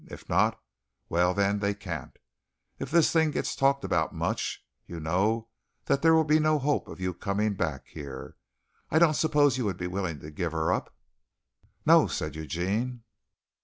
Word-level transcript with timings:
If 0.07 0.27
not, 0.27 0.59
well 1.09 1.35
then 1.35 1.59
they 1.59 1.75
can't. 1.75 2.17
If 2.79 2.89
this 2.89 3.11
thing 3.11 3.29
gets 3.29 3.55
talked 3.55 3.83
about 3.83 4.15
much, 4.15 4.65
you 4.87 4.99
know 4.99 5.49
that 5.85 6.01
there 6.01 6.15
will 6.15 6.23
be 6.23 6.39
no 6.39 6.57
hope 6.57 6.87
of 6.87 6.99
your 6.99 7.13
coming 7.13 7.53
back 7.53 7.85
here. 7.85 8.35
I 8.89 8.97
don't 8.97 9.13
suppose 9.13 9.59
you 9.59 9.65
would 9.65 9.77
be 9.77 9.85
willing 9.85 10.19
to 10.21 10.31
give 10.31 10.53
her 10.53 10.73
up?" 10.73 10.95
"No," 11.85 12.07
said 12.07 12.35
Eugene. 12.35 13.03